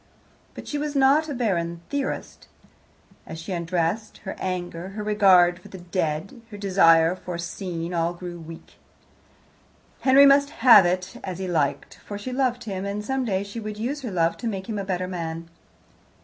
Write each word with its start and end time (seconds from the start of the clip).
But 0.55 0.67
she 0.67 0.79
was 0.79 0.95
not 0.95 1.29
a 1.29 1.33
bargain 1.35 1.81
theorist. 1.91 2.47
As 3.27 3.37
she 3.37 3.51
undressed, 3.53 4.17
her 4.25 4.35
anger, 4.39 4.89
her 4.97 5.03
regard 5.03 5.59
for 5.59 5.67
the 5.67 5.77
dead, 5.77 6.41
her 6.49 6.57
desire 6.57 7.15
for 7.15 7.35
a 7.35 7.39
scene, 7.39 7.93
all 7.93 8.15
grew 8.15 8.39
weak. 8.39 8.77
Henry 9.99 10.25
must 10.25 10.49
have 10.65 10.87
it 10.87 11.17
as 11.23 11.37
he 11.37 11.47
liked, 11.47 11.99
for 12.03 12.17
she 12.17 12.33
loved 12.33 12.63
him, 12.63 12.83
and 12.83 13.05
some 13.05 13.25
day 13.25 13.43
she 13.43 13.59
would 13.59 13.77
use 13.77 14.01
her 14.01 14.09
love 14.09 14.37
to 14.37 14.47
make 14.47 14.67
him 14.67 14.79
a 14.79 14.83
better 14.83 15.07
man. 15.07 15.49